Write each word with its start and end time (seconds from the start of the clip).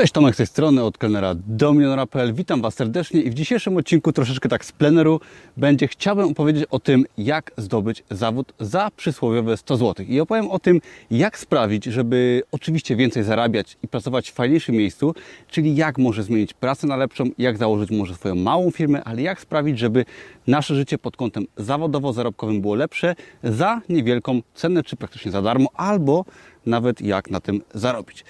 Cześć, 0.00 0.12
Tomek 0.12 0.34
z 0.34 0.36
tej 0.36 0.46
strony, 0.46 0.82
od 0.82 0.98
kelnera 0.98 1.34
do 1.34 1.72
milionera.pl. 1.72 2.34
Witam 2.34 2.62
Was 2.62 2.74
serdecznie 2.74 3.20
i 3.20 3.30
w 3.30 3.34
dzisiejszym 3.34 3.76
odcinku 3.76 4.12
troszeczkę 4.12 4.48
tak 4.48 4.64
z 4.64 4.72
pleneru 4.72 5.20
będzie 5.56 5.88
chciałbym 5.88 6.28
opowiedzieć 6.28 6.64
o 6.70 6.78
tym, 6.78 7.04
jak 7.18 7.52
zdobyć 7.56 8.04
zawód 8.10 8.52
za 8.60 8.90
przysłowiowe 8.96 9.56
100 9.56 9.76
zł. 9.76 10.06
I 10.08 10.20
opowiem 10.20 10.50
o 10.50 10.58
tym, 10.58 10.80
jak 11.10 11.38
sprawić, 11.38 11.84
żeby 11.84 12.42
oczywiście 12.52 12.96
więcej 12.96 13.22
zarabiać 13.22 13.76
i 13.82 13.88
pracować 13.88 14.30
w 14.30 14.34
fajniejszym 14.34 14.74
miejscu, 14.74 15.14
czyli 15.48 15.76
jak 15.76 15.98
może 15.98 16.22
zmienić 16.22 16.54
pracę 16.54 16.86
na 16.86 16.96
lepszą, 16.96 17.24
jak 17.38 17.58
założyć 17.58 17.90
może 17.90 18.14
swoją 18.14 18.34
małą 18.34 18.70
firmę, 18.70 19.04
ale 19.04 19.22
jak 19.22 19.40
sprawić, 19.40 19.78
żeby 19.78 20.04
nasze 20.46 20.74
życie 20.74 20.98
pod 20.98 21.16
kątem 21.16 21.46
zawodowo-zarobkowym 21.56 22.60
było 22.60 22.74
lepsze 22.74 23.14
za 23.44 23.80
niewielką 23.88 24.42
cenę, 24.54 24.82
czy 24.82 24.96
praktycznie 24.96 25.30
za 25.30 25.42
darmo, 25.42 25.68
albo 25.74 26.24
nawet 26.66 27.00
jak 27.00 27.30
na 27.30 27.40
tym 27.40 27.62
zarobić. 27.74 28.24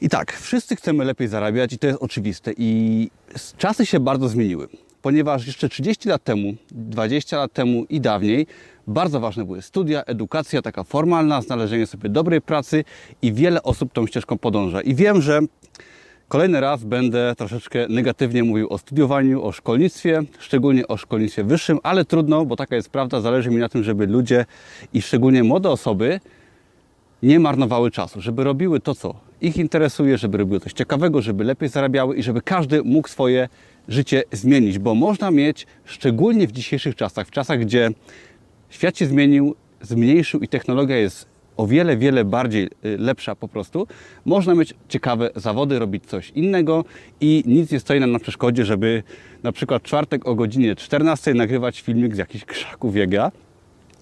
I 0.00 0.08
tak, 0.08 0.32
wszyscy 0.32 0.76
chcemy 0.76 1.04
lepiej 1.04 1.28
zarabiać 1.28 1.72
i 1.72 1.78
to 1.78 1.86
jest 1.86 2.02
oczywiste. 2.02 2.52
I 2.56 3.10
czasy 3.56 3.86
się 3.86 4.00
bardzo 4.00 4.28
zmieniły, 4.28 4.68
ponieważ 5.02 5.46
jeszcze 5.46 5.68
30 5.68 6.08
lat 6.08 6.24
temu, 6.24 6.54
20 6.70 7.36
lat 7.36 7.52
temu 7.52 7.84
i 7.84 8.00
dawniej 8.00 8.46
bardzo 8.86 9.20
ważne 9.20 9.44
były 9.44 9.62
studia, 9.62 10.02
edukacja 10.04 10.62
taka 10.62 10.84
formalna, 10.84 11.42
znalezienie 11.42 11.86
sobie 11.86 12.08
dobrej 12.08 12.40
pracy 12.40 12.84
i 13.22 13.32
wiele 13.32 13.62
osób 13.62 13.92
tą 13.92 14.06
ścieżką 14.06 14.38
podąża. 14.38 14.80
I 14.80 14.94
wiem, 14.94 15.22
że 15.22 15.40
kolejny 16.28 16.60
raz 16.60 16.84
będę 16.84 17.34
troszeczkę 17.36 17.86
negatywnie 17.88 18.44
mówił 18.44 18.72
o 18.72 18.78
studiowaniu, 18.78 19.44
o 19.44 19.52
szkolnictwie, 19.52 20.22
szczególnie 20.38 20.88
o 20.88 20.96
szkolnictwie 20.96 21.44
wyższym, 21.44 21.78
ale 21.82 22.04
trudno, 22.04 22.44
bo 22.44 22.56
taka 22.56 22.76
jest 22.76 22.90
prawda, 22.90 23.20
zależy 23.20 23.50
mi 23.50 23.56
na 23.56 23.68
tym, 23.68 23.84
żeby 23.84 24.06
ludzie 24.06 24.46
i 24.92 25.02
szczególnie 25.02 25.44
młode 25.44 25.70
osoby 25.70 26.20
nie 27.22 27.40
marnowały 27.40 27.90
czasu, 27.90 28.20
żeby 28.20 28.44
robiły 28.44 28.80
to, 28.80 28.94
co 28.94 29.27
ich 29.40 29.56
interesuje, 29.56 30.18
żeby 30.18 30.38
robiły 30.38 30.60
coś 30.60 30.72
ciekawego, 30.72 31.22
żeby 31.22 31.44
lepiej 31.44 31.68
zarabiały 31.68 32.16
i 32.16 32.22
żeby 32.22 32.42
każdy 32.42 32.82
mógł 32.82 33.08
swoje 33.08 33.48
życie 33.88 34.22
zmienić, 34.32 34.78
bo 34.78 34.94
można 34.94 35.30
mieć, 35.30 35.66
szczególnie 35.84 36.46
w 36.46 36.52
dzisiejszych 36.52 36.96
czasach, 36.96 37.26
w 37.26 37.30
czasach, 37.30 37.60
gdzie 37.60 37.90
świat 38.68 38.98
się 38.98 39.06
zmienił, 39.06 39.54
zmniejszył 39.82 40.40
i 40.40 40.48
technologia 40.48 40.96
jest 40.96 41.26
o 41.56 41.66
wiele, 41.66 41.96
wiele 41.96 42.24
bardziej 42.24 42.64
y, 42.84 42.98
lepsza 42.98 43.34
po 43.34 43.48
prostu, 43.48 43.86
można 44.24 44.54
mieć 44.54 44.74
ciekawe 44.88 45.30
zawody, 45.36 45.78
robić 45.78 46.06
coś 46.06 46.30
innego 46.30 46.84
i 47.20 47.42
nic 47.46 47.70
nie 47.70 47.80
stoi 47.80 48.00
nam 48.00 48.12
na 48.12 48.18
przeszkodzie, 48.18 48.64
żeby 48.64 49.02
na 49.42 49.52
przykład 49.52 49.82
czwartek 49.82 50.26
o 50.26 50.34
godzinie 50.34 50.76
14 50.76 51.34
nagrywać 51.34 51.80
filmik 51.80 52.14
z 52.14 52.18
jakichś 52.18 52.44
krzaków 52.44 52.96
jego, 52.96 53.30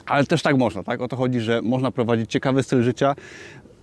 ale 0.07 0.25
też 0.25 0.43
tak 0.43 0.57
można, 0.57 0.83
tak? 0.83 1.01
O 1.01 1.09
to 1.09 1.17
chodzi, 1.17 1.41
że 1.41 1.63
można 1.63 1.91
prowadzić 1.91 2.31
ciekawy 2.31 2.63
styl 2.63 2.83
życia, 2.83 3.15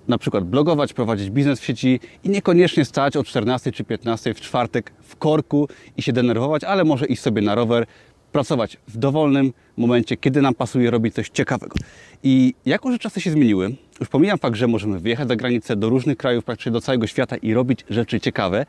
na 0.07 0.17
przykład 0.17 0.43
blogować, 0.43 0.93
prowadzić 0.93 1.29
biznes 1.29 1.59
w 1.59 1.65
sieci 1.65 1.99
i 2.23 2.29
niekoniecznie 2.29 2.85
stać 2.85 3.17
o 3.17 3.23
14 3.23 3.71
czy 3.71 3.83
15 3.83 4.33
w 4.33 4.41
czwartek 4.41 4.93
w 5.01 5.15
korku 5.15 5.67
i 5.97 6.01
się 6.01 6.13
denerwować, 6.13 6.63
ale 6.63 6.83
może 6.83 7.05
iść 7.05 7.21
sobie 7.21 7.41
na 7.41 7.55
rower, 7.55 7.85
pracować 8.31 8.77
w 8.87 8.97
dowolnym 8.97 9.53
momencie, 9.77 10.17
kiedy 10.17 10.41
nam 10.41 10.53
pasuje, 10.55 10.91
robić 10.91 11.13
coś 11.13 11.29
ciekawego. 11.29 11.75
I 12.23 12.53
jako, 12.65 12.91
że 12.91 12.99
czasy 12.99 13.21
się 13.21 13.31
zmieniły, 13.31 13.75
już 13.99 14.09
pomijam 14.09 14.37
fakt, 14.37 14.55
że 14.55 14.67
możemy 14.67 14.99
wyjechać 14.99 15.27
za 15.27 15.35
granicę 15.35 15.75
do 15.75 15.89
różnych 15.89 16.17
krajów, 16.17 16.43
praktycznie 16.45 16.71
do 16.71 16.81
całego 16.81 17.07
świata 17.07 17.35
i 17.35 17.53
robić 17.53 17.85
rzeczy 17.89 18.19
ciekawe, 18.19 18.65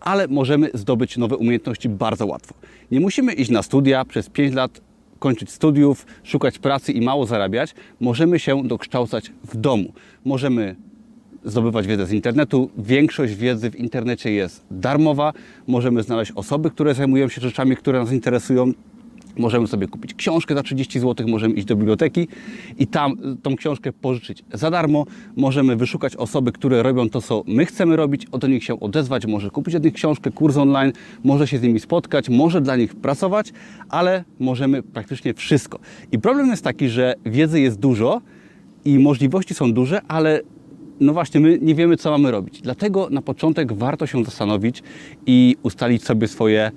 ale 0.00 0.28
możemy 0.28 0.70
zdobyć 0.74 1.16
nowe 1.16 1.36
umiejętności 1.36 1.88
bardzo 1.88 2.26
łatwo. 2.26 2.54
Nie 2.90 3.00
musimy 3.00 3.32
iść 3.32 3.50
na 3.50 3.62
studia 3.62 4.04
przez 4.04 4.30
5 4.30 4.54
lat 4.54 4.80
kończyć 5.18 5.50
studiów, 5.50 6.06
szukać 6.22 6.58
pracy 6.58 6.92
i 6.92 7.00
mało 7.00 7.26
zarabiać, 7.26 7.74
możemy 8.00 8.38
się 8.38 8.62
dokształcać 8.68 9.32
w 9.44 9.56
domu. 9.56 9.92
Możemy 10.24 10.76
zdobywać 11.44 11.86
wiedzę 11.86 12.06
z 12.06 12.12
internetu. 12.12 12.70
Większość 12.78 13.34
wiedzy 13.34 13.70
w 13.70 13.76
internecie 13.76 14.32
jest 14.32 14.66
darmowa. 14.70 15.32
Możemy 15.66 16.02
znaleźć 16.02 16.32
osoby, 16.34 16.70
które 16.70 16.94
zajmują 16.94 17.28
się 17.28 17.40
rzeczami, 17.40 17.76
które 17.76 17.98
nas 18.00 18.12
interesują. 18.12 18.72
Możemy 19.38 19.66
sobie 19.66 19.86
kupić 19.86 20.14
książkę 20.14 20.54
za 20.54 20.62
30 20.62 21.00
zł, 21.00 21.28
możemy 21.28 21.54
iść 21.54 21.66
do 21.66 21.76
biblioteki 21.76 22.28
i 22.78 22.86
tam 22.86 23.16
tą 23.42 23.56
książkę 23.56 23.92
pożyczyć 23.92 24.44
za 24.52 24.70
darmo. 24.70 25.06
Możemy 25.36 25.76
wyszukać 25.76 26.16
osoby, 26.16 26.52
które 26.52 26.82
robią 26.82 27.08
to, 27.08 27.20
co 27.20 27.42
my 27.46 27.66
chcemy 27.66 27.96
robić, 27.96 28.26
do 28.40 28.46
nich 28.46 28.64
się 28.64 28.80
odezwać, 28.80 29.26
może 29.26 29.50
kupić 29.50 29.74
od 29.74 29.84
nich 29.84 29.94
książkę, 29.94 30.30
kurs 30.30 30.56
online, 30.56 30.92
może 31.24 31.46
się 31.46 31.58
z 31.58 31.62
nimi 31.62 31.80
spotkać, 31.80 32.28
może 32.28 32.60
dla 32.60 32.76
nich 32.76 32.94
pracować, 32.94 33.52
ale 33.88 34.24
możemy 34.38 34.82
praktycznie 34.82 35.34
wszystko. 35.34 35.78
I 36.12 36.18
problem 36.18 36.50
jest 36.50 36.64
taki, 36.64 36.88
że 36.88 37.14
wiedzy 37.26 37.60
jest 37.60 37.80
dużo 37.80 38.20
i 38.84 38.98
możliwości 38.98 39.54
są 39.54 39.72
duże, 39.72 40.00
ale 40.08 40.40
no 41.00 41.12
właśnie, 41.12 41.40
my 41.40 41.58
nie 41.62 41.74
wiemy, 41.74 41.96
co 41.96 42.10
mamy 42.10 42.30
robić. 42.30 42.60
Dlatego 42.60 43.08
na 43.10 43.22
początek 43.22 43.72
warto 43.72 44.06
się 44.06 44.24
zastanowić 44.24 44.82
i 45.26 45.56
ustalić 45.62 46.04
sobie 46.04 46.28
swoje 46.28 46.70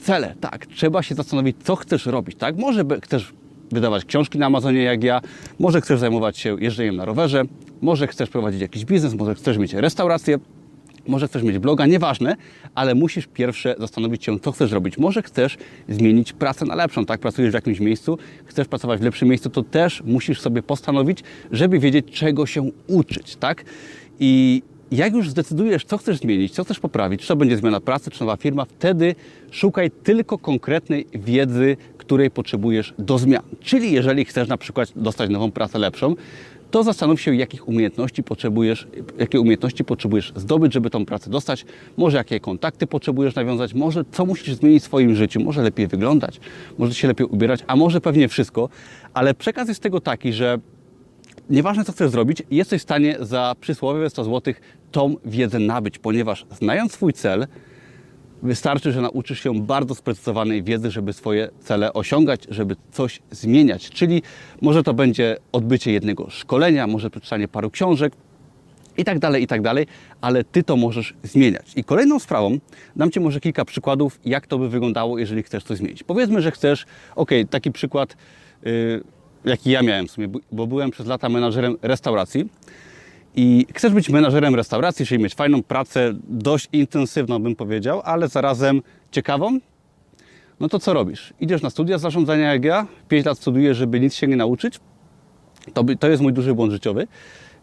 cele. 0.00 0.34
Tak, 0.40 0.66
trzeba 0.66 1.02
się 1.02 1.14
zastanowić, 1.14 1.56
co 1.64 1.76
chcesz 1.76 2.06
robić. 2.06 2.36
Tak, 2.36 2.56
może 2.56 2.84
chcesz 3.02 3.32
wydawać 3.72 4.04
książki 4.04 4.38
na 4.38 4.46
Amazonie 4.46 4.82
jak 4.82 5.04
ja, 5.04 5.20
może 5.58 5.80
chcesz 5.80 6.00
zajmować 6.00 6.38
się 6.38 6.56
jeżdżeniem 6.60 6.96
na 6.96 7.04
rowerze, 7.04 7.42
może 7.82 8.06
chcesz 8.06 8.30
prowadzić 8.30 8.60
jakiś 8.60 8.84
biznes, 8.84 9.14
może 9.14 9.34
chcesz 9.34 9.58
mieć 9.58 9.74
restaurację, 9.74 10.38
może 11.06 11.28
chcesz 11.28 11.42
mieć 11.42 11.58
bloga, 11.58 11.86
nieważne, 11.86 12.36
ale 12.74 12.94
musisz 12.94 13.26
pierwsze 13.26 13.74
zastanowić 13.78 14.24
się, 14.24 14.40
co 14.40 14.52
chcesz 14.52 14.72
robić. 14.72 14.98
Może 14.98 15.22
chcesz 15.22 15.58
zmienić 15.88 16.32
pracę 16.32 16.64
na 16.64 16.74
lepszą, 16.74 17.06
tak? 17.06 17.20
Pracujesz 17.20 17.50
w 17.50 17.54
jakimś 17.54 17.80
miejscu, 17.80 18.18
chcesz 18.44 18.68
pracować 18.68 19.00
w 19.00 19.02
lepszym 19.02 19.28
miejscu, 19.28 19.50
to 19.50 19.62
też 19.62 20.02
musisz 20.06 20.40
sobie 20.40 20.62
postanowić, 20.62 21.22
żeby 21.52 21.78
wiedzieć, 21.78 22.06
czego 22.10 22.46
się 22.46 22.70
uczyć, 22.86 23.36
tak? 23.36 23.64
I 24.20 24.62
jak 24.90 25.14
już 25.14 25.30
zdecydujesz, 25.30 25.84
co 25.84 25.98
chcesz 25.98 26.18
zmienić, 26.18 26.52
co 26.52 26.64
chcesz 26.64 26.80
poprawić, 26.80 27.20
czy 27.20 27.28
to 27.28 27.36
będzie 27.36 27.56
zmiana 27.56 27.80
pracy, 27.80 28.10
czy 28.10 28.20
nowa 28.20 28.36
firma, 28.36 28.64
wtedy 28.64 29.14
szukaj 29.50 29.90
tylko 29.90 30.38
konkretnej 30.38 31.06
wiedzy, 31.14 31.76
której 31.98 32.30
potrzebujesz 32.30 32.94
do 32.98 33.18
zmian. 33.18 33.42
Czyli 33.60 33.92
jeżeli 33.92 34.24
chcesz 34.24 34.48
na 34.48 34.56
przykład 34.56 34.92
dostać 34.96 35.30
nową 35.30 35.50
pracę 35.50 35.78
lepszą, 35.78 36.14
to 36.70 36.82
zastanów 36.82 37.20
się, 37.20 37.36
jakich 37.36 37.68
umiejętności 37.68 38.22
potrzebujesz, 38.22 38.88
jakie 39.18 39.40
umiejętności 39.40 39.84
potrzebujesz 39.84 40.32
zdobyć, 40.36 40.72
żeby 40.72 40.90
tą 40.90 41.06
pracę 41.06 41.30
dostać, 41.30 41.64
może 41.96 42.16
jakie 42.16 42.40
kontakty 42.40 42.86
potrzebujesz 42.86 43.34
nawiązać, 43.34 43.74
może 43.74 44.04
co 44.12 44.26
musisz 44.26 44.54
zmienić 44.54 44.82
w 44.82 44.86
swoim 44.86 45.14
życiu, 45.14 45.40
może 45.40 45.62
lepiej 45.62 45.86
wyglądać, 45.86 46.40
może 46.78 46.94
się 46.94 47.08
lepiej 47.08 47.26
ubierać, 47.26 47.60
a 47.66 47.76
może 47.76 48.00
pewnie 48.00 48.28
wszystko, 48.28 48.68
ale 49.14 49.34
przekaz 49.34 49.68
jest 49.68 49.80
tego 49.80 50.00
taki, 50.00 50.32
że 50.32 50.58
nieważne 51.50 51.84
co 51.84 51.92
chcesz 51.92 52.10
zrobić, 52.10 52.42
jesteś 52.50 52.80
w 52.80 52.82
stanie 52.82 53.16
za 53.20 53.54
przysłowiowe 53.60 54.10
100 54.10 54.24
zł 54.24 54.54
tą 54.92 55.16
wiedzę 55.24 55.58
nabyć, 55.58 55.98
ponieważ 55.98 56.46
znając 56.50 56.92
swój 56.92 57.12
cel, 57.12 57.46
Wystarczy, 58.42 58.92
że 58.92 59.00
nauczysz 59.00 59.42
się 59.42 59.60
bardzo 59.60 59.94
sprecyzowanej 59.94 60.62
wiedzy, 60.62 60.90
żeby 60.90 61.12
swoje 61.12 61.48
cele 61.60 61.92
osiągać, 61.92 62.46
żeby 62.48 62.76
coś 62.92 63.20
zmieniać. 63.30 63.90
Czyli 63.90 64.22
może 64.62 64.82
to 64.82 64.94
będzie 64.94 65.36
odbycie 65.52 65.92
jednego 65.92 66.30
szkolenia, 66.30 66.86
może 66.86 67.10
przeczytanie 67.10 67.48
paru 67.48 67.70
książek 67.70 68.12
i 68.96 69.04
tak 69.04 69.18
dalej, 69.18 69.42
i 69.42 69.46
tak 69.46 69.62
dalej, 69.62 69.86
ale 70.20 70.44
Ty 70.44 70.62
to 70.62 70.76
możesz 70.76 71.14
zmieniać. 71.22 71.72
I 71.76 71.84
kolejną 71.84 72.18
sprawą 72.18 72.58
dam 72.96 73.10
Ci 73.10 73.20
może 73.20 73.40
kilka 73.40 73.64
przykładów, 73.64 74.20
jak 74.24 74.46
to 74.46 74.58
by 74.58 74.68
wyglądało, 74.68 75.18
jeżeli 75.18 75.42
chcesz 75.42 75.64
coś 75.64 75.78
zmienić. 75.78 76.02
Powiedzmy, 76.02 76.42
że 76.42 76.50
chcesz, 76.50 76.86
ok, 77.16 77.30
taki 77.50 77.72
przykład, 77.72 78.16
yy, 78.62 79.02
jaki 79.44 79.70
ja 79.70 79.82
miałem 79.82 80.08
w 80.08 80.10
sumie, 80.10 80.28
bo 80.52 80.66
byłem 80.66 80.90
przez 80.90 81.06
lata 81.06 81.28
menadżerem 81.28 81.76
restauracji 81.82 82.48
i 83.36 83.66
chcesz 83.74 83.92
być 83.92 84.10
menadżerem 84.10 84.54
restauracji, 84.54 85.06
czyli 85.06 85.22
mieć 85.22 85.34
fajną 85.34 85.62
pracę, 85.62 86.12
dość 86.28 86.68
intensywną 86.72 87.38
bym 87.38 87.56
powiedział, 87.56 88.02
ale 88.04 88.28
zarazem 88.28 88.82
ciekawą, 89.10 89.58
no 90.60 90.68
to 90.68 90.78
co 90.78 90.92
robisz? 90.92 91.34
Idziesz 91.40 91.62
na 91.62 91.70
studia 91.70 91.98
zarządzania 91.98 92.52
jak 92.52 92.64
ja, 92.64 92.86
5 93.08 93.26
lat 93.26 93.38
studiujesz, 93.38 93.76
żeby 93.76 94.00
nic 94.00 94.14
się 94.14 94.26
nie 94.26 94.36
nauczyć. 94.36 94.80
To, 95.74 95.84
to 96.00 96.08
jest 96.08 96.22
mój 96.22 96.32
duży 96.32 96.54
błąd 96.54 96.72
życiowy. 96.72 97.06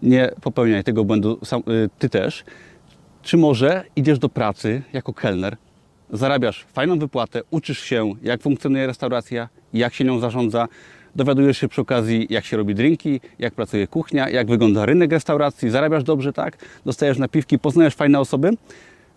Nie 0.03 0.31
popełniaj 0.41 0.83
tego 0.83 1.05
błędu 1.05 1.39
sam, 1.43 1.63
y, 1.67 1.89
ty 1.99 2.09
też. 2.09 2.43
Czy 3.21 3.37
może 3.37 3.83
idziesz 3.95 4.19
do 4.19 4.29
pracy 4.29 4.81
jako 4.93 5.13
kelner, 5.13 5.57
zarabiasz 6.09 6.65
fajną 6.73 6.99
wypłatę, 6.99 7.41
uczysz 7.51 7.79
się, 7.79 8.13
jak 8.23 8.41
funkcjonuje 8.41 8.87
restauracja, 8.87 9.49
jak 9.73 9.93
się 9.93 10.03
nią 10.03 10.19
zarządza, 10.19 10.67
dowiadujesz 11.15 11.57
się 11.57 11.67
przy 11.67 11.81
okazji, 11.81 12.27
jak 12.29 12.45
się 12.45 12.57
robi 12.57 12.75
drinki, 12.75 13.21
jak 13.39 13.53
pracuje 13.53 13.87
kuchnia, 13.87 14.29
jak 14.29 14.47
wygląda 14.47 14.85
rynek 14.85 15.11
restauracji, 15.11 15.69
zarabiasz 15.69 16.03
dobrze, 16.03 16.33
tak? 16.33 16.57
Dostajesz 16.85 17.17
napiwki, 17.17 17.59
poznajesz 17.59 17.95
fajne 17.95 18.19
osoby. 18.19 18.49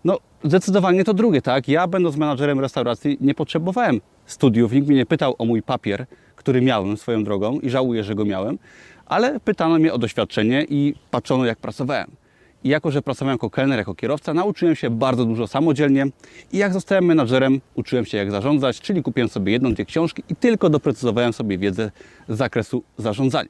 No, 0.03 0.17
zdecydowanie 0.43 1.03
to 1.03 1.13
drugie, 1.13 1.41
tak? 1.41 1.67
Ja, 1.67 1.87
będąc 1.87 2.15
menadżerem 2.15 2.59
restauracji, 2.59 3.17
nie 3.21 3.33
potrzebowałem 3.33 4.01
studiów, 4.25 4.71
nikt 4.71 4.87
mnie 4.87 4.97
nie 4.97 5.05
pytał 5.05 5.35
o 5.37 5.45
mój 5.45 5.61
papier, 5.61 6.05
który 6.35 6.61
miałem 6.61 6.97
swoją 6.97 7.23
drogą 7.23 7.59
i 7.59 7.69
żałuję, 7.69 8.03
że 8.03 8.15
go 8.15 8.25
miałem, 8.25 8.57
ale 9.05 9.39
pytano 9.39 9.79
mnie 9.79 9.93
o 9.93 9.97
doświadczenie 9.97 10.65
i 10.69 10.95
patrzono, 11.11 11.45
jak 11.45 11.59
pracowałem. 11.59 12.20
I 12.63 12.69
jako, 12.69 12.91
że 12.91 13.01
pracowałem 13.01 13.35
jako 13.35 13.49
kelner, 13.49 13.79
jako 13.79 13.95
kierowca, 13.95 14.33
nauczyłem 14.33 14.75
się 14.75 14.89
bardzo 14.89 15.25
dużo 15.25 15.47
samodzielnie 15.47 16.05
i 16.53 16.57
jak 16.57 16.73
zostałem 16.73 17.05
menadżerem, 17.05 17.61
uczyłem 17.75 18.05
się 18.05 18.17
jak 18.17 18.31
zarządzać, 18.31 18.81
czyli 18.81 19.03
kupiłem 19.03 19.29
sobie 19.29 19.51
jedną, 19.51 19.73
dwie 19.73 19.85
książki 19.85 20.23
i 20.29 20.35
tylko 20.35 20.69
doprecyzowałem 20.69 21.33
sobie 21.33 21.57
wiedzę 21.57 21.91
z 22.29 22.37
zakresu 22.37 22.83
zarządzania. 22.97 23.49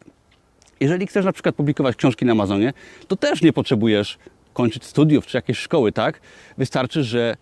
Jeżeli 0.80 1.08
chcesz 1.08 1.26
na 1.26 1.34
przykład 1.34 1.56
publikować 1.56 1.96
książki 1.96 2.26
na 2.26 2.32
Amazonie, 2.32 2.74
to 3.08 3.16
też 3.16 3.42
nie 3.42 3.54
potrzebujesz 3.54 4.18
kończyć 4.54 4.86
studiów 4.86 5.28
czy 5.28 5.38
jakieś 5.38 5.58
szkoły, 5.58 5.92
tak? 5.92 6.20
Wystarczy, 6.58 7.04
że 7.04 7.38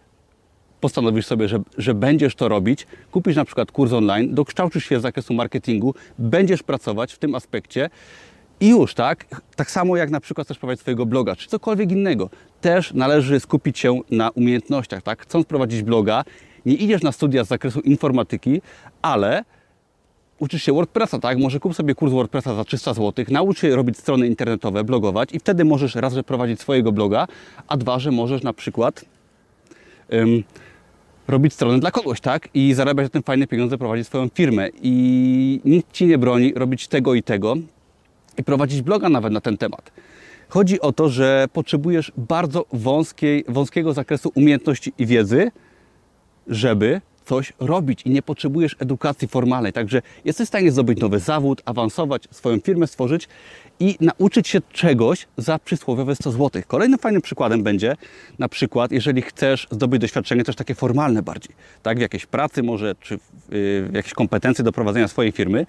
postanowisz 0.82 1.26
sobie, 1.26 1.48
że, 1.48 1.60
że 1.78 1.94
będziesz 1.94 2.36
to 2.36 2.48
robić, 2.48 2.88
kupisz 3.12 3.36
na 3.36 3.46
przykład 3.46 3.72
kurs 3.72 3.94
online, 3.94 4.36
dokształcisz 4.36 4.86
się 4.86 5.00
z 5.00 5.02
zakresu 5.02 5.34
marketingu, 5.34 5.96
będziesz 6.20 6.64
pracować 6.64 7.14
w 7.14 7.18
tym 7.18 7.36
aspekcie 7.36 7.90
i 8.62 8.70
już, 8.70 8.94
tak? 8.94 9.26
Tak 9.56 9.72
samo 9.72 9.98
jak 9.98 10.10
na 10.10 10.20
przykład 10.20 10.48
chcesz 10.48 10.60
prowadzić 10.60 10.82
swojego 10.82 11.06
bloga, 11.06 11.36
czy 11.36 11.48
cokolwiek 11.48 11.92
innego. 11.92 12.30
Też 12.62 12.94
należy 12.94 13.40
skupić 13.40 13.80
się 13.80 14.00
na 14.12 14.30
umiejętnościach, 14.30 15.02
tak? 15.02 15.22
Chcąc 15.22 15.46
prowadzić 15.46 15.82
bloga, 15.82 16.24
nie 16.66 16.74
idziesz 16.74 17.02
na 17.02 17.12
studia 17.12 17.44
z 17.44 17.48
zakresu 17.48 17.80
informatyki, 17.80 18.62
ale 19.02 19.44
uczysz 20.40 20.64
się 20.64 20.74
WordPressa, 20.74 21.20
tak? 21.20 21.38
Może 21.38 21.60
kup 21.60 21.76
sobie 21.76 21.96
kurs 21.96 22.14
WordPressa 22.14 22.56
za 22.56 22.64
300 22.64 22.94
zł, 22.94 23.26
naucz 23.30 23.60
się 23.60 23.76
robić 23.76 23.98
strony 23.98 24.28
internetowe, 24.28 24.84
blogować 24.84 25.34
i 25.34 25.40
wtedy 25.40 25.66
możesz 25.66 25.96
raz, 25.96 26.14
że 26.14 26.24
prowadzić 26.24 26.60
swojego 26.60 26.92
bloga, 26.92 27.28
a 27.68 27.78
dwa, 27.78 28.00
że 28.00 28.12
możesz 28.12 28.44
na 28.44 28.54
przykład 28.54 29.06
um, 30.12 30.44
robić 31.28 31.54
stronę 31.54 31.80
dla 31.80 31.92
kogoś, 31.92 32.22
tak? 32.22 32.50
I 32.54 32.74
zarabiać 32.74 33.06
na 33.06 33.10
tym 33.10 33.24
fajne 33.24 33.48
pieniądze, 33.48 33.78
prowadzić 33.78 34.08
swoją 34.08 34.30
firmę. 34.30 34.70
I 34.82 35.62
nikt 35.66 35.94
Ci 35.94 36.06
nie 36.06 36.18
broni 36.18 36.54
robić 36.54 36.88
tego 36.88 37.14
i 37.14 37.24
tego 37.24 37.56
i 38.40 38.44
prowadzić 38.44 38.82
bloga 38.82 39.10
nawet 39.10 39.34
na 39.34 39.42
ten 39.42 39.58
temat. 39.58 39.92
Chodzi 40.50 40.82
o 40.82 40.92
to, 40.92 41.10
że 41.10 41.48
potrzebujesz 41.54 42.12
bardzo 42.18 42.66
wąskiej, 42.74 43.46
wąskiego 43.48 43.94
zakresu 43.94 44.32
umiejętności 44.36 44.94
i 44.98 45.06
wiedzy, 45.06 45.52
żeby 46.48 47.02
coś 47.26 47.54
robić 47.60 48.02
i 48.06 48.10
nie 48.10 48.22
potrzebujesz 48.22 48.76
edukacji 48.80 49.28
formalnej. 49.28 49.74
Także 49.74 50.02
jesteś 50.26 50.46
w 50.46 50.48
stanie 50.48 50.72
zdobyć 50.72 51.00
nowy 51.00 51.20
zawód, 51.20 51.62
awansować, 51.66 52.28
swoją 52.32 52.60
firmę 52.60 52.88
stworzyć 52.88 53.28
i 53.80 53.98
nauczyć 54.00 54.48
się 54.48 54.62
czegoś 54.72 55.28
za 55.38 55.60
przysłowiowe 55.60 56.16
100 56.16 56.32
zł. 56.32 56.62
Kolejnym 56.68 57.00
fajnym 57.00 57.22
przykładem 57.22 57.64
będzie 57.64 57.96
na 58.40 58.50
przykład, 58.50 58.92
jeżeli 58.92 59.22
chcesz 59.22 59.68
zdobyć 59.72 60.02
doświadczenie 60.02 60.44
też 60.44 60.56
takie 60.56 60.76
formalne 60.76 61.22
bardziej, 61.24 61.56
tak, 61.84 61.98
w 61.98 62.02
jakiejś 62.02 62.26
pracy 62.26 62.64
może, 62.64 62.96
czy 63.02 63.18
w, 63.18 63.22
w 63.92 63.94
jakieś 63.94 64.14
kompetencje 64.14 64.64
do 64.64 64.72
prowadzenia 64.72 65.08
swojej 65.08 65.32
firmy, 65.32 65.66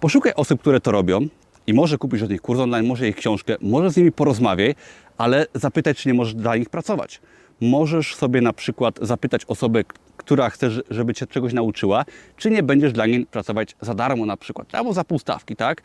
poszukaj 0.00 0.32
osób, 0.36 0.60
które 0.60 0.80
to 0.80 0.90
robią 0.90 1.28
i 1.66 1.74
może 1.74 1.98
kupisz 1.98 2.22
od 2.22 2.30
nich 2.30 2.40
kurs 2.40 2.60
online, 2.60 2.86
może 2.86 3.08
ich 3.08 3.16
książkę, 3.16 3.56
może 3.60 3.90
z 3.90 3.96
nimi 3.96 4.12
porozmawiaj, 4.12 4.74
ale 5.18 5.46
zapytaj, 5.54 5.94
czy 5.94 6.08
nie 6.08 6.14
możesz 6.14 6.34
dla 6.34 6.56
nich 6.56 6.70
pracować. 6.70 7.20
Możesz 7.60 8.14
sobie 8.14 8.40
na 8.40 8.52
przykład 8.52 8.98
zapytać 9.02 9.44
osobę, 9.44 9.82
która 10.16 10.50
chce, 10.50 10.70
żeby 10.90 11.14
Cię 11.14 11.26
czegoś 11.26 11.52
nauczyła, 11.52 12.04
czy 12.36 12.50
nie 12.50 12.62
będziesz 12.62 12.92
dla 12.92 13.06
niej 13.06 13.26
pracować 13.26 13.76
za 13.80 13.94
darmo 13.94 14.26
na 14.26 14.36
przykład, 14.36 14.74
albo 14.74 14.92
za 14.92 15.04
pół 15.04 15.18
stawki, 15.18 15.56
tak? 15.56 15.82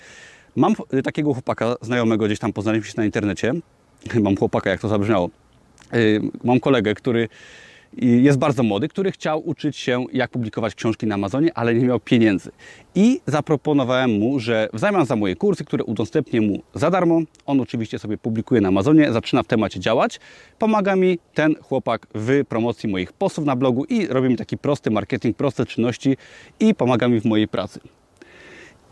Mam 0.56 0.76
y, 0.94 1.04
takiego 1.04 1.34
chłopaka 1.34 1.76
znajomego, 1.82 2.26
gdzieś 2.26 2.40
tam 2.40 2.54
poznaliśmy 2.54 2.88
się 2.88 2.94
na 2.98 3.06
internecie. 3.06 3.54
Mam 4.24 4.36
chłopaka, 4.36 4.70
jak 4.70 4.82
to 4.82 4.88
zabrzmiało. 4.88 5.30
Y, 5.94 6.22
mam 6.44 6.60
kolegę, 6.60 6.96
który 6.96 7.30
jest 7.98 8.38
bardzo 8.38 8.64
młody, 8.64 8.88
który 8.88 9.12
chciał 9.12 9.48
uczyć 9.48 9.78
się, 9.78 10.06
jak 10.14 10.32
publikować 10.32 10.76
książki 10.76 11.08
na 11.08 11.16
Amazonie, 11.16 11.52
ale 11.58 11.74
nie 11.74 11.86
miał 11.86 12.00
pieniędzy. 12.00 12.52
I 12.96 13.22
zaproponowałem 13.26 14.12
mu, 14.12 14.40
że 14.40 14.70
w 14.74 14.80
zamian 14.80 15.06
za 15.06 15.16
moje 15.16 15.36
kursy, 15.36 15.66
które 15.66 15.84
udostępnię 15.84 16.42
mu 16.42 16.62
za 16.74 16.90
darmo, 16.92 17.22
on 17.46 17.62
oczywiście 17.62 18.00
sobie 18.00 18.18
publikuje 18.18 18.62
na 18.62 18.68
Amazonie, 18.68 19.14
zaczyna 19.14 19.44
w 19.44 19.48
temacie 19.48 19.80
działać, 19.80 20.20
pomaga 20.60 20.96
mi 20.96 21.20
ten 21.34 21.56
chłopak 21.56 22.08
w 22.16 22.44
promocji 22.50 22.90
moich 22.90 23.14
postów 23.14 23.46
na 23.46 23.56
blogu 23.56 23.86
i 23.86 24.08
robi 24.08 24.30
mi 24.30 24.38
taki 24.38 24.58
prosty 24.58 24.92
marketing, 24.92 25.38
proste 25.38 25.66
czynności 25.66 26.18
i 26.60 26.76
pomaga 26.76 27.08
mi 27.08 27.22
w 27.22 27.26
mojej 27.26 27.48
pracy. 27.48 27.80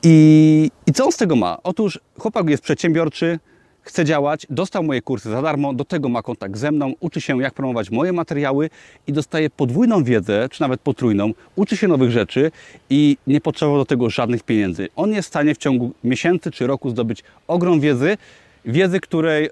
I, 0.03 0.71
I 0.87 0.93
co 0.93 1.05
on 1.05 1.11
z 1.11 1.17
tego 1.17 1.35
ma? 1.35 1.57
Otóż 1.63 1.99
chłopak 2.19 2.49
jest 2.49 2.63
przedsiębiorczy, 2.63 3.39
chce 3.87 4.05
działać, 4.05 4.47
dostał 4.49 4.83
moje 4.83 5.01
kursy 5.01 5.29
za 5.29 5.41
darmo, 5.41 5.73
do 5.73 5.85
tego 5.85 6.09
ma 6.09 6.21
kontakt 6.21 6.57
ze 6.57 6.71
mną, 6.71 6.93
uczy 6.99 7.21
się 7.21 7.41
jak 7.41 7.53
promować 7.53 7.89
moje 7.89 8.13
materiały 8.13 8.69
i 9.07 9.13
dostaje 9.13 9.49
podwójną 9.49 10.03
wiedzę, 10.03 10.47
czy 10.51 10.61
nawet 10.61 10.81
potrójną, 10.81 11.31
uczy 11.55 11.77
się 11.77 11.87
nowych 11.87 12.11
rzeczy 12.11 12.51
i 12.89 13.17
nie 13.27 13.41
potrzebował 13.41 13.81
do 13.81 13.85
tego 13.85 14.09
żadnych 14.09 14.43
pieniędzy. 14.43 14.87
On 14.95 15.11
jest 15.11 15.27
w 15.27 15.29
stanie 15.29 15.55
w 15.55 15.57
ciągu 15.57 15.91
miesięcy 16.03 16.51
czy 16.51 16.67
roku 16.67 16.89
zdobyć 16.89 17.23
ogrom 17.47 17.79
wiedzy, 17.79 18.17
wiedzy, 18.65 18.99
której 18.99 19.49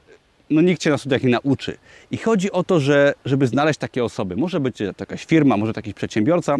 no, 0.50 0.62
nikt 0.62 0.82
Cię 0.82 0.90
na 0.90 0.98
studiach 0.98 1.24
nie 1.24 1.30
nauczy. 1.30 1.78
I 2.12 2.18
chodzi 2.18 2.52
o 2.52 2.64
to, 2.64 2.80
że 2.80 3.14
żeby 3.26 3.48
znaleźć 3.48 3.80
takie 3.80 4.04
osoby, 4.04 4.36
może 4.36 4.60
być 4.60 4.78
to 4.78 4.84
jakaś 5.00 5.26
firma, 5.26 5.58
może 5.58 5.74
to 5.74 5.78
jakiś 5.78 5.94
przedsiębiorca, 5.94 6.56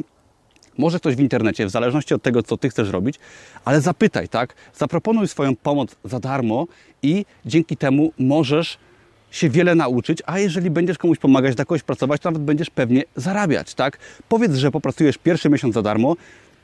może 0.78 1.00
ktoś 1.00 1.16
w 1.16 1.20
internecie, 1.20 1.66
w 1.66 1.70
zależności 1.70 2.14
od 2.14 2.22
tego, 2.22 2.44
co 2.44 2.58
Ty 2.58 2.70
chcesz 2.70 2.90
robić, 2.90 3.20
ale 3.66 3.82
zapytaj, 3.82 4.30
tak? 4.30 4.56
Zaproponuj 4.76 5.28
swoją 5.28 5.56
pomoc 5.56 5.96
za 6.04 6.20
darmo 6.20 6.68
i 7.04 7.26
dzięki 7.46 7.78
temu 7.78 8.12
możesz 8.20 8.78
się 9.32 9.50
wiele 9.50 9.76
nauczyć, 9.76 10.22
a 10.26 10.40
jeżeli 10.40 10.70
będziesz 10.70 10.98
komuś 10.98 11.18
pomagać, 11.18 11.56
dla 11.56 11.66
kogoś 11.66 11.84
pracować, 11.84 12.22
to 12.22 12.32
nawet 12.32 12.44
będziesz 12.44 12.70
pewnie 12.70 13.04
zarabiać, 13.16 13.74
tak? 13.74 13.98
Powiedz, 14.30 14.56
że 14.56 14.72
popracujesz 14.72 15.18
pierwszy 15.18 15.50
miesiąc 15.50 15.74
za 15.74 15.82
darmo, 15.82 16.16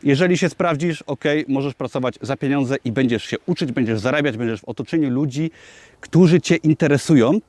jeżeli 0.04 0.38
się 0.38 0.50
sprawdzisz, 0.50 1.02
ok, 1.02 1.24
możesz 1.48 1.74
pracować 1.74 2.20
za 2.22 2.38
pieniądze 2.38 2.76
i 2.86 2.92
będziesz 2.92 3.24
się 3.24 3.38
uczyć, 3.46 3.72
będziesz 3.72 4.00
zarabiać, 4.00 4.38
będziesz 4.38 4.62
w 4.62 4.66
otoczeniu 4.66 5.10
ludzi, 5.10 5.52
którzy 6.02 6.42
Cię 6.42 6.56
interesują 6.56 7.40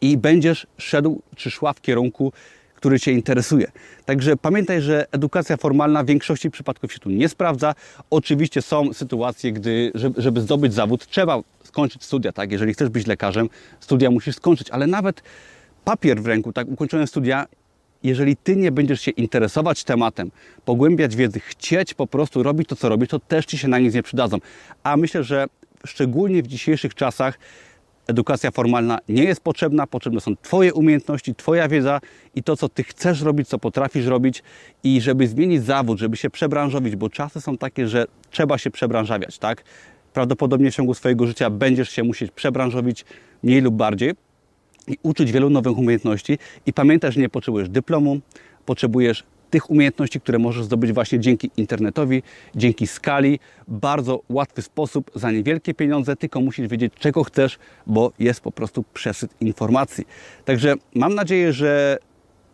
i 0.00 0.16
będziesz 0.16 0.66
szedł 0.78 1.22
czy 1.36 1.50
szła 1.50 1.72
w 1.72 1.80
kierunku 1.80 2.32
który 2.78 3.00
Cię 3.00 3.12
interesuje. 3.12 3.66
Także 4.04 4.36
pamiętaj, 4.36 4.82
że 4.82 5.06
edukacja 5.12 5.56
formalna 5.56 6.04
w 6.04 6.06
większości 6.06 6.50
przypadków 6.50 6.92
się 6.92 6.98
tu 6.98 7.10
nie 7.10 7.28
sprawdza. 7.28 7.74
Oczywiście 8.10 8.62
są 8.62 8.92
sytuacje, 8.92 9.52
gdy, 9.52 9.92
żeby 10.16 10.40
zdobyć 10.40 10.74
zawód, 10.74 11.06
trzeba 11.06 11.40
skończyć 11.64 12.04
studia, 12.04 12.32
tak? 12.32 12.52
Jeżeli 12.52 12.74
chcesz 12.74 12.88
być 12.88 13.06
lekarzem, 13.06 13.48
studia 13.80 14.10
musisz 14.10 14.36
skończyć, 14.36 14.70
ale 14.70 14.86
nawet 14.86 15.22
papier 15.84 16.22
w 16.22 16.26
ręku, 16.26 16.52
tak, 16.52 16.68
ukończone 16.68 17.06
studia, 17.06 17.46
jeżeli 18.02 18.36
Ty 18.36 18.56
nie 18.56 18.72
będziesz 18.72 19.00
się 19.00 19.10
interesować 19.10 19.84
tematem, 19.84 20.30
pogłębiać 20.64 21.16
wiedzy, 21.16 21.40
chcieć 21.40 21.94
po 21.94 22.06
prostu 22.06 22.42
robić 22.42 22.68
to, 22.68 22.76
co 22.76 22.88
robisz, 22.88 23.08
to 23.08 23.18
też 23.18 23.46
Ci 23.46 23.58
się 23.58 23.68
na 23.68 23.78
nic 23.78 23.94
nie 23.94 24.02
przydadzą. 24.02 24.38
A 24.82 24.96
myślę, 24.96 25.24
że 25.24 25.46
szczególnie 25.86 26.42
w 26.42 26.46
dzisiejszych 26.46 26.94
czasach 26.94 27.38
edukacja 28.08 28.50
formalna 28.50 28.98
nie 29.08 29.24
jest 29.24 29.40
potrzebna, 29.40 29.86
potrzebne 29.86 30.20
są 30.20 30.36
Twoje 30.36 30.74
umiejętności, 30.74 31.34
Twoja 31.34 31.68
wiedza 31.68 32.00
i 32.34 32.42
to, 32.42 32.56
co 32.56 32.68
Ty 32.68 32.84
chcesz 32.84 33.22
robić, 33.22 33.48
co 33.48 33.58
potrafisz 33.58 34.06
robić 34.06 34.42
i 34.84 35.00
żeby 35.00 35.28
zmienić 35.28 35.64
zawód, 35.64 35.98
żeby 35.98 36.16
się 36.16 36.30
przebranżowić, 36.30 36.96
bo 36.96 37.10
czasy 37.10 37.40
są 37.40 37.56
takie, 37.56 37.88
że 37.88 38.06
trzeba 38.30 38.58
się 38.58 38.70
przebranżawiać, 38.70 39.38
tak? 39.38 39.64
Prawdopodobnie 40.12 40.70
w 40.70 40.74
ciągu 40.74 40.94
swojego 40.94 41.26
życia 41.26 41.50
będziesz 41.50 41.90
się 41.90 42.02
musieć 42.02 42.30
przebranżowić 42.30 43.04
mniej 43.42 43.60
lub 43.60 43.74
bardziej 43.74 44.12
i 44.86 44.96
uczyć 45.02 45.32
wielu 45.32 45.50
nowych 45.50 45.78
umiejętności 45.78 46.38
i 46.66 46.72
pamiętaj, 46.72 47.12
że 47.12 47.20
nie 47.20 47.28
potrzebujesz 47.28 47.68
dyplomu, 47.68 48.20
potrzebujesz 48.66 49.24
tych 49.50 49.70
umiejętności, 49.70 50.20
które 50.20 50.38
możesz 50.38 50.64
zdobyć 50.64 50.92
właśnie 50.92 51.20
dzięki 51.20 51.50
internetowi, 51.56 52.22
dzięki 52.54 52.86
skali, 52.86 53.40
bardzo 53.68 54.20
łatwy 54.28 54.62
sposób, 54.62 55.10
za 55.14 55.30
niewielkie 55.30 55.74
pieniądze, 55.74 56.16
tylko 56.16 56.40
musisz 56.40 56.68
wiedzieć, 56.68 56.92
czego 56.98 57.24
chcesz, 57.24 57.58
bo 57.86 58.12
jest 58.18 58.40
po 58.40 58.52
prostu 58.52 58.84
przesyt 58.94 59.30
informacji. 59.40 60.06
Także 60.44 60.74
mam 60.94 61.14
nadzieję, 61.14 61.52
że 61.52 61.98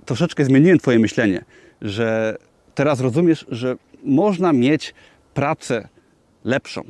troszeczkę 0.05 0.45
zmieniłem 0.45 0.79
Twoje 0.79 0.99
myślenie, 0.99 1.45
że 1.83 2.37
teraz 2.75 3.01
rozumiesz, 3.01 3.47
że 3.49 3.77
można 4.05 4.53
mieć 4.53 4.95
pracę 5.35 5.89
lepszą, 6.45 6.83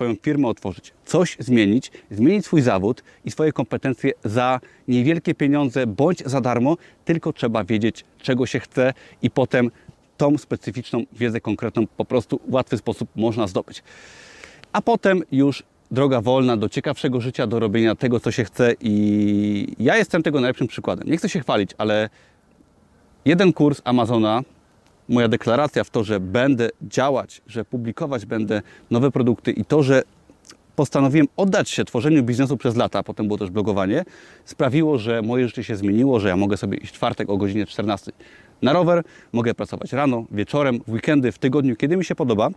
swoją 0.00 0.14
firmę 0.22 0.48
otworzyć, 0.48 0.92
coś 1.04 1.36
zmienić, 1.38 1.92
zmienić 2.10 2.44
swój 2.44 2.62
zawód 2.62 3.02
i 3.24 3.30
swoje 3.30 3.52
kompetencje 3.52 4.12
za 4.24 4.60
niewielkie 4.88 5.34
pieniądze 5.34 5.86
bądź 5.86 6.22
za 6.26 6.40
darmo, 6.40 6.76
tylko 7.04 7.32
trzeba 7.32 7.64
wiedzieć, 7.64 8.04
czego 8.18 8.46
się 8.46 8.60
chce 8.60 8.94
i 9.22 9.30
potem 9.30 9.70
tą 10.16 10.38
specyficzną 10.38 11.04
wiedzę 11.12 11.40
konkretną 11.40 11.86
po 11.86 12.04
prostu 12.04 12.40
w 12.48 12.52
łatwy 12.54 12.76
sposób 12.78 13.08
można 13.16 13.46
zdobyć. 13.46 13.82
A 14.72 14.82
potem 14.82 15.22
już 15.32 15.62
droga 15.90 16.20
wolna 16.20 16.56
do 16.56 16.68
ciekawszego 16.68 17.20
życia, 17.20 17.46
do 17.46 17.60
robienia 17.60 17.94
tego, 17.94 18.20
co 18.20 18.30
się 18.30 18.44
chce 18.44 18.74
i 18.80 19.74
ja 19.78 19.96
jestem 19.96 20.22
tego 20.22 20.40
najlepszym 20.40 20.66
przykładem. 20.66 21.08
Nie 21.08 21.16
chcę 21.16 21.28
się 21.28 21.40
chwalić, 21.40 21.70
ale 21.78 22.08
jeden 23.24 23.52
kurs 23.52 23.80
Amazona 23.84 24.42
moja 25.10 25.28
deklaracja 25.28 25.84
w 25.84 25.90
to, 25.90 26.04
że 26.04 26.20
będę 26.20 26.70
działać, 26.82 27.42
że 27.46 27.64
publikować 27.64 28.26
będę 28.26 28.62
nowe 28.90 29.10
produkty 29.10 29.50
i 29.52 29.64
to, 29.64 29.82
że 29.82 30.02
postanowiłem 30.76 31.26
oddać 31.36 31.70
się 31.70 31.84
tworzeniu 31.84 32.22
biznesu 32.22 32.56
przez 32.56 32.76
lata, 32.76 33.02
potem 33.02 33.26
było 33.26 33.38
też 33.38 33.50
blogowanie, 33.50 34.04
sprawiło, 34.44 34.98
że 34.98 35.22
moje 35.22 35.48
życie 35.48 35.64
się 35.64 35.76
zmieniło, 35.76 36.20
że 36.20 36.28
ja 36.28 36.36
mogę 36.36 36.56
sobie 36.56 36.78
iść 36.78 36.94
czwartek 36.94 37.30
o 37.30 37.36
godzinie 37.36 37.66
14 37.66 38.12
na 38.62 38.72
rower, 38.72 39.02
mogę 39.32 39.54
pracować 39.54 39.92
rano, 39.92 40.24
wieczorem, 40.30 40.80
w 40.86 40.92
weekendy, 40.92 41.32
w 41.32 41.38
tygodniu, 41.38 41.76
kiedy 41.76 41.96
mi 41.96 42.04
się 42.04 42.14
podoba. 42.14 42.50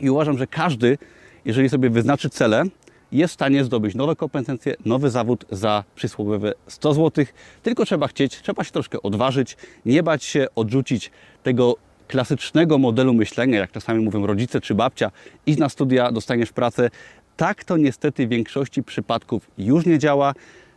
I 0.00 0.10
uważam, 0.10 0.38
że 0.38 0.46
każdy, 0.46 0.98
jeżeli 1.44 1.68
sobie 1.68 1.90
wyznaczy 1.90 2.30
cele, 2.30 2.64
jest 3.12 3.32
w 3.32 3.34
stanie 3.34 3.64
zdobyć 3.64 3.94
nowe 3.94 4.16
kompetencje, 4.16 4.74
nowy 4.84 5.10
zawód 5.10 5.44
za 5.50 5.84
przysłowiowe 5.94 6.52
100 6.66 6.94
zł. 6.94 7.24
Tylko 7.62 7.84
trzeba 7.84 8.08
chcieć, 8.08 8.42
trzeba 8.42 8.64
się 8.64 8.70
troszkę 8.70 9.02
odważyć, 9.02 9.56
nie 9.86 10.02
bać 10.02 10.24
się 10.24 10.46
odrzucić 10.54 11.10
tego 11.42 11.76
klasycznego 12.08 12.78
modelu 12.78 13.14
myślenia, 13.14 13.58
jak 13.58 13.72
czasami 13.72 14.04
mówią 14.04 14.26
rodzice 14.26 14.60
czy 14.60 14.74
babcia, 14.74 15.10
idź 15.46 15.58
na 15.58 15.68
studia, 15.68 16.12
dostaniesz 16.12 16.52
pracę. 16.52 16.90
Tak 17.36 17.64
to 17.64 17.76
niestety 17.76 18.26
w 18.26 18.30
większości 18.30 18.82
przypadków 18.82 19.50
już 19.58 19.86
nie 19.86 19.98
działa. 19.98 20.34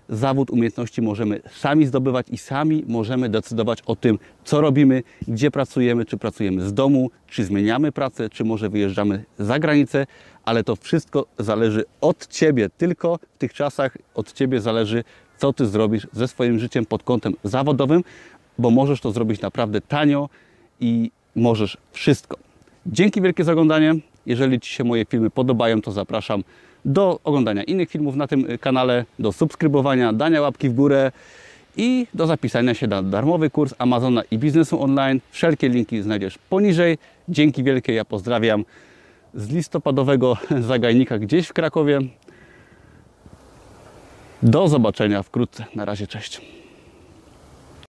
Zawód, 0.10 0.52
umiejętności 0.52 1.02
możemy 1.02 1.42
sami 1.52 1.86
zdobywać 1.86 2.28
i 2.32 2.38
sami 2.38 2.84
możemy 2.88 3.30
decydować 3.30 3.80
o 3.86 3.96
tym, 3.96 4.20
co 4.44 4.62
robimy, 4.62 5.04
gdzie 5.28 5.52
pracujemy, 5.52 6.06
czy 6.06 6.18
pracujemy 6.18 6.62
z 6.62 6.74
domu, 6.74 7.12
czy 7.28 7.46
zmieniamy 7.46 7.92
pracę, 7.92 8.30
czy 8.30 8.44
może 8.44 8.70
wyjeżdżamy 8.70 9.24
za 9.40 9.60
granicę, 9.60 10.06
ale 10.46 10.64
to 10.64 10.76
wszystko 10.76 11.26
zależy 11.40 11.84
od 12.02 12.28
Ciebie. 12.28 12.70
Tylko 12.78 13.20
w 13.36 13.38
tych 13.38 13.54
czasach 13.54 13.98
od 14.16 14.34
Ciebie 14.34 14.62
zależy, 14.62 15.04
co 15.38 15.54
Ty 15.54 15.66
zrobisz 15.66 16.08
ze 16.12 16.28
swoim 16.28 16.60
życiem 16.60 16.86
pod 16.86 17.04
kątem 17.04 17.34
zawodowym, 17.44 18.04
bo 18.58 18.72
możesz 18.72 19.02
to 19.02 19.12
zrobić 19.12 19.42
naprawdę 19.42 19.82
tanio 19.82 20.30
i 20.80 21.12
możesz 21.36 21.78
wszystko. 21.92 22.38
Dzięki 22.86 23.22
wielkie 23.22 23.44
za 23.44 23.52
oglądanie. 23.52 23.96
Jeżeli 24.26 24.60
Ci 24.60 24.74
się 24.74 24.84
moje 24.84 25.06
filmy 25.06 25.30
podobają, 25.30 25.82
to 25.82 25.92
zapraszam 25.92 26.44
do 26.86 27.20
oglądania 27.24 27.64
innych 27.64 27.90
filmów 27.90 28.16
na 28.16 28.28
tym 28.28 28.48
kanale, 28.62 29.06
do 29.20 29.32
subskrybowania, 29.32 30.14
dania 30.14 30.42
łapki 30.42 30.70
w 30.70 30.74
górę 30.74 31.12
i 31.78 32.08
do 32.14 32.28
zapisania 32.28 32.74
się 32.74 32.88
na 32.88 33.04
darmowy 33.04 33.50
kurs 33.50 33.74
Amazona 33.78 34.22
i 34.32 34.38
biznesu 34.38 34.84
online. 34.84 35.20
Wszelkie 35.32 35.70
linki 35.70 36.02
znajdziesz 36.02 36.38
poniżej. 36.38 36.98
Dzięki 37.30 37.64
wielkie, 37.64 37.94
ja 37.94 38.06
pozdrawiam 38.06 38.66
z 39.34 39.50
listopadowego 39.50 40.38
zagajnika 40.72 41.20
gdzieś 41.20 41.48
w 41.48 41.54
Krakowie. 41.54 42.00
Do 44.44 44.68
zobaczenia 44.68 45.24
wkrótce. 45.24 45.66
Na 45.76 45.86
razie, 45.86 46.08
cześć. 46.08 46.63